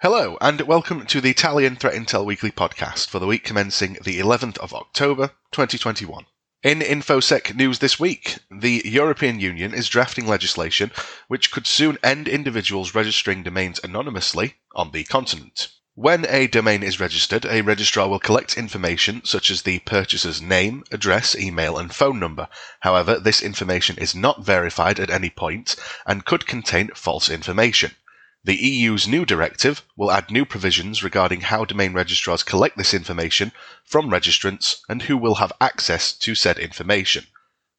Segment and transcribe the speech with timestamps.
[0.00, 4.20] Hello, and welcome to the Italian Threat Intel Weekly podcast for the week commencing the
[4.20, 6.24] 11th of October 2021.
[6.62, 10.92] In InfoSec news this week, the European Union is drafting legislation
[11.26, 15.66] which could soon end individuals registering domains anonymously on the continent.
[15.96, 20.84] When a domain is registered, a registrar will collect information such as the purchaser's name,
[20.92, 22.46] address, email, and phone number.
[22.82, 25.74] However, this information is not verified at any point
[26.06, 27.96] and could contain false information.
[28.44, 33.52] The EU's new directive will add new provisions regarding how domain registrars collect this information
[33.84, 37.26] from registrants and who will have access to said information.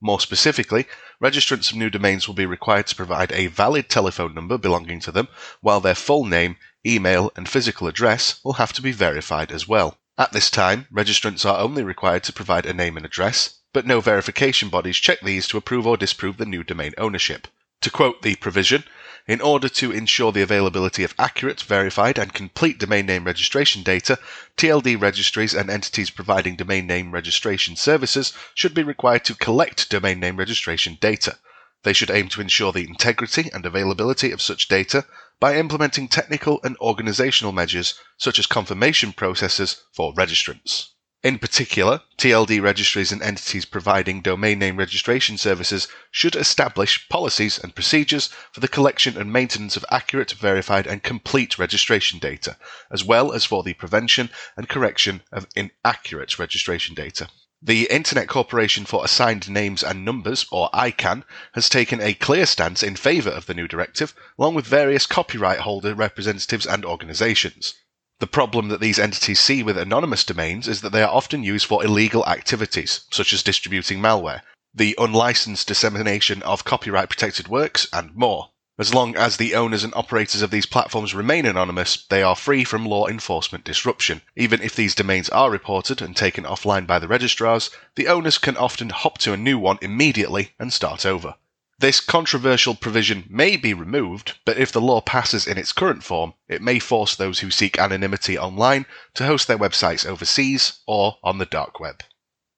[0.00, 0.86] More specifically,
[1.22, 5.12] registrants of new domains will be required to provide a valid telephone number belonging to
[5.12, 5.28] them,
[5.60, 9.98] while their full name, email, and physical address will have to be verified as well.
[10.18, 14.00] At this time, registrants are only required to provide a name and address, but no
[14.00, 17.46] verification bodies check these to approve or disprove the new domain ownership.
[17.82, 18.84] To quote the provision,
[19.28, 24.18] in order to ensure the availability of accurate, verified, and complete domain name registration data,
[24.56, 30.18] TLD registries and entities providing domain name registration services should be required to collect domain
[30.18, 31.38] name registration data.
[31.84, 35.06] They should aim to ensure the integrity and availability of such data
[35.38, 40.88] by implementing technical and organizational measures such as confirmation processes for registrants.
[41.24, 47.74] In particular, TLD registries and entities providing domain name registration services should establish policies and
[47.74, 52.56] procedures for the collection and maintenance of accurate, verified, and complete registration data,
[52.92, 57.28] as well as for the prevention and correction of inaccurate registration data.
[57.60, 62.84] The Internet Corporation for Assigned Names and Numbers, or ICANN, has taken a clear stance
[62.84, 67.74] in favour of the new directive, along with various copyright holder representatives and organisations.
[68.20, 71.66] The problem that these entities see with anonymous domains is that they are often used
[71.66, 74.40] for illegal activities, such as distributing malware,
[74.74, 78.50] the unlicensed dissemination of copyright protected works, and more.
[78.76, 82.64] As long as the owners and operators of these platforms remain anonymous, they are free
[82.64, 84.22] from law enforcement disruption.
[84.34, 88.56] Even if these domains are reported and taken offline by the registrars, the owners can
[88.56, 91.34] often hop to a new one immediately and start over.
[91.80, 96.34] This controversial provision may be removed, but if the law passes in its current form,
[96.48, 98.84] it may force those who seek anonymity online
[99.14, 102.02] to host their websites overseas or on the dark web.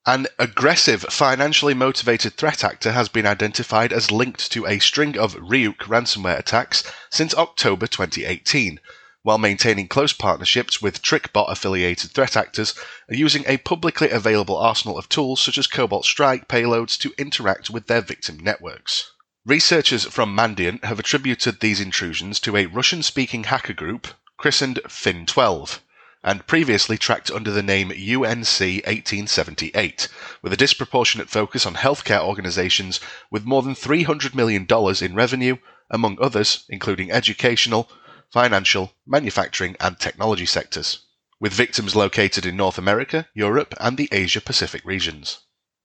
[0.06, 5.34] An aggressive, financially motivated threat actor has been identified as linked to a string of
[5.34, 8.80] Ryuk ransomware attacks since October 2018,
[9.22, 12.74] while maintaining close partnerships with TrickBot affiliated threat actors
[13.10, 17.68] are using a publicly available arsenal of tools such as Cobalt Strike payloads to interact
[17.68, 19.12] with their victim networks.
[19.44, 25.80] Researchers from Mandiant have attributed these intrusions to a Russian speaking hacker group christened Fin12
[26.22, 30.08] and previously tracked under the name UNC 1878,
[30.42, 33.00] with a disproportionate focus on healthcare organizations
[33.30, 34.66] with more than $300 million
[35.02, 35.56] in revenue,
[35.90, 37.90] among others, including educational,
[38.32, 41.06] financial, manufacturing, and technology sectors,
[41.40, 45.40] with victims located in North America, Europe, and the Asia Pacific regions.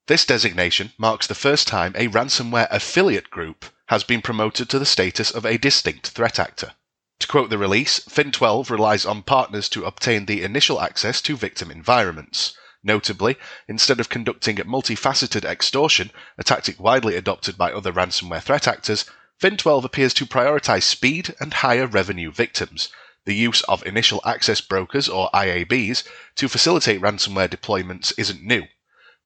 [0.07, 4.85] This designation marks the first time a ransomware affiliate group has been promoted to the
[4.85, 6.73] status of a distinct threat actor.
[7.19, 11.72] To quote the release, Fin12 relies on partners to obtain the initial access to victim
[11.72, 12.53] environments.
[12.84, 19.05] Notably, instead of conducting multifaceted extortion, a tactic widely adopted by other ransomware threat actors,
[19.41, 22.88] Fin12 appears to prioritize speed and higher revenue victims.
[23.25, 26.03] The use of initial access brokers, or IABs,
[26.35, 28.63] to facilitate ransomware deployments isn't new.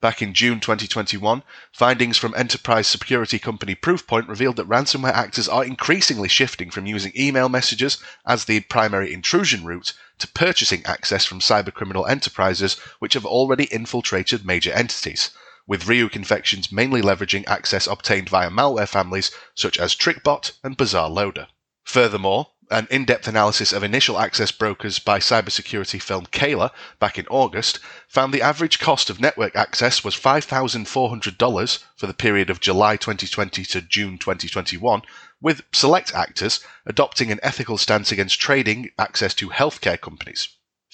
[0.02, 5.64] Back in June 2021, findings from enterprise security company Proofpoint revealed that ransomware actors are
[5.64, 11.40] increasingly shifting from using email messages as the primary intrusion route to purchasing access from
[11.40, 15.30] cybercriminal enterprises which have already infiltrated major entities
[15.70, 21.46] with Ryuk infections mainly leveraging access obtained via malware families such as TrickBot and BazarLoader.
[21.84, 27.28] Furthermore, an in depth analysis of initial access brokers by cybersecurity firm KELA back in
[27.28, 32.96] August found the average cost of network access was $5,400 for the period of July
[32.96, 35.04] 2020 to June 2021,
[35.40, 40.50] with select actors adopting an ethical stance against trading access to healthcare companies.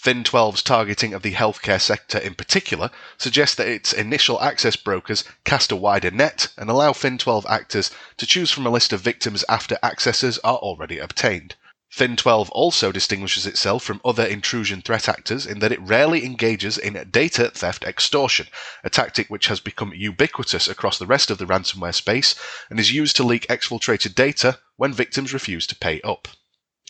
[0.05, 5.71] Fin12's targeting of the healthcare sector in particular suggests that its initial access brokers cast
[5.71, 9.79] a wider net and allow Fin12 actors to choose from a list of victims after
[9.81, 11.55] accesses are already obtained.
[11.91, 17.03] Fin12 also distinguishes itself from other intrusion threat actors in that it rarely engages in
[17.09, 18.45] data theft extortion,
[18.83, 22.35] a tactic which has become ubiquitous across the rest of the ransomware space
[22.69, 26.27] and is used to leak exfiltrated data when victims refuse to pay up.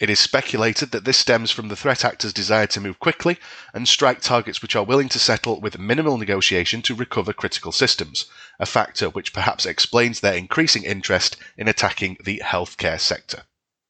[0.02, 3.38] It is speculated that this stems from the threat actors' desire to move quickly
[3.74, 8.26] and strike targets which are willing to settle with minimal negotiation to recover critical systems,
[8.60, 13.44] a factor which perhaps explains their increasing interest in attacking the healthcare sector.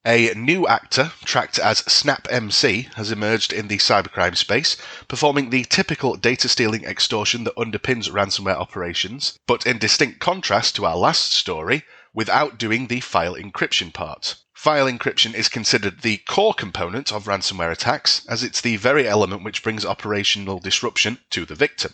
[0.05, 6.15] A new actor, tracked as SnapMC, has emerged in the cybercrime space, performing the typical
[6.17, 11.83] data stealing extortion that underpins ransomware operations, but in distinct contrast to our last story,
[12.13, 14.35] without doing the file encryption part.
[14.65, 19.43] File encryption is considered the core component of ransomware attacks, as it's the very element
[19.43, 21.93] which brings operational disruption to the victim.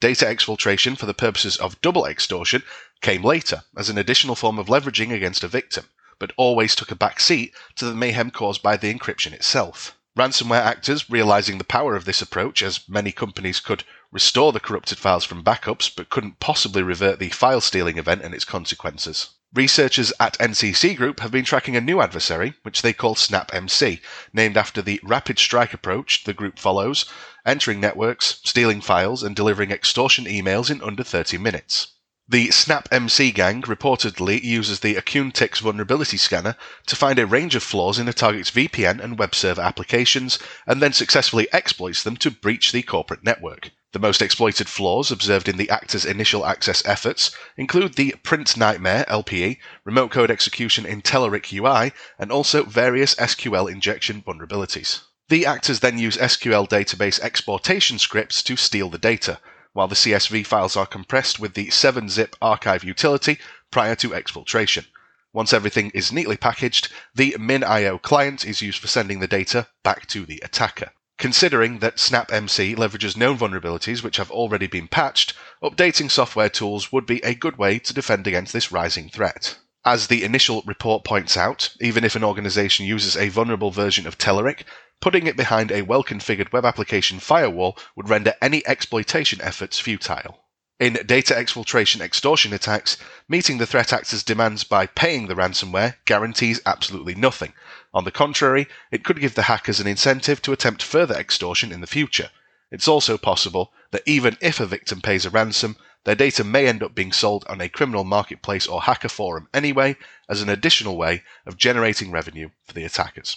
[0.00, 2.62] Data exfiltration for the purposes of double extortion
[3.00, 5.86] came later, as an additional form of leveraging against a victim
[6.18, 9.96] but always took a back seat to the mayhem caused by the encryption itself.
[10.14, 13.82] Ransomware actors, realizing the power of this approach, as many companies could
[14.12, 18.34] restore the corrupted files from backups but couldn't possibly revert the file stealing event and
[18.34, 19.30] its consequences.
[19.52, 24.00] Researchers at NCC Group have been tracking a new adversary, which they call SnapMC,
[24.32, 27.04] named after the rapid strike approach the group follows,
[27.44, 31.88] entering networks, stealing files, and delivering extortion emails in under 30 minutes.
[32.28, 36.54] The SnapMC gang reportedly uses the Acunetix vulnerability scanner
[36.86, 40.80] to find a range of flaws in a target's VPN and web server applications, and
[40.80, 43.72] then successfully exploits them to breach the corporate network.
[43.92, 49.58] The most exploited flaws observed in the actor's initial access efforts include the PrintNightmare LPE,
[49.84, 55.00] remote code execution in Telerik UI, and also various SQL injection vulnerabilities.
[55.28, 59.40] The actors then use SQL database exportation scripts to steal the data,
[59.72, 63.38] while the CSV files are compressed with the 7-zip archive utility
[63.72, 64.86] prior to exfiltration.
[65.32, 70.06] Once everything is neatly packaged, the MinIO client is used for sending the data back
[70.06, 70.92] to the attacker.
[71.20, 77.06] Considering that SnapMC leverages known vulnerabilities which have already been patched, updating software tools would
[77.06, 79.56] be a good way to defend against this rising threat.
[79.84, 84.18] As the initial report points out, even if an organization uses a vulnerable version of
[84.18, 84.64] Telerik,
[85.00, 90.44] Putting it behind a well configured web application firewall would render any exploitation efforts futile.
[90.80, 92.96] In data exfiltration extortion attacks,
[93.28, 97.52] meeting the threat actor's demands by paying the ransomware guarantees absolutely nothing.
[97.92, 101.82] On the contrary, it could give the hackers an incentive to attempt further extortion in
[101.82, 102.30] the future.
[102.70, 106.82] It's also possible that even if a victim pays a ransom, their data may end
[106.82, 109.98] up being sold on a criminal marketplace or hacker forum anyway,
[110.30, 113.36] as an additional way of generating revenue for the attackers.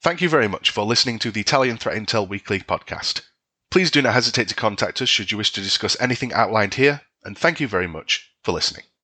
[0.00, 3.22] Thank you very much for listening to the Italian Threat Intel Weekly podcast.
[3.70, 7.02] Please do not hesitate to contact us should you wish to discuss anything outlined here,
[7.24, 8.84] and thank you very much for listening.